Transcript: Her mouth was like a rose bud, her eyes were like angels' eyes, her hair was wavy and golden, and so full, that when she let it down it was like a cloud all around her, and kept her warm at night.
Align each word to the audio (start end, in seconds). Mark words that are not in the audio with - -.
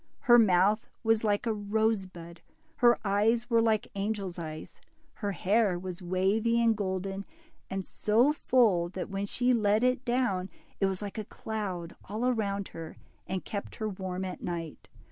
Her 0.21 0.39
mouth 0.39 0.87
was 1.03 1.23
like 1.23 1.45
a 1.45 1.53
rose 1.53 2.07
bud, 2.07 2.41
her 2.77 2.97
eyes 3.05 3.51
were 3.51 3.61
like 3.61 3.87
angels' 3.93 4.39
eyes, 4.39 4.81
her 5.13 5.33
hair 5.33 5.77
was 5.77 6.01
wavy 6.01 6.59
and 6.59 6.75
golden, 6.75 7.23
and 7.69 7.85
so 7.85 8.33
full, 8.33 8.89
that 8.89 9.11
when 9.11 9.27
she 9.27 9.53
let 9.53 9.83
it 9.83 10.03
down 10.03 10.49
it 10.79 10.87
was 10.87 11.03
like 11.03 11.19
a 11.19 11.23
cloud 11.25 11.95
all 12.05 12.27
around 12.27 12.69
her, 12.69 12.97
and 13.27 13.45
kept 13.45 13.75
her 13.75 13.87
warm 13.89 14.25
at 14.25 14.41
night. 14.41 14.87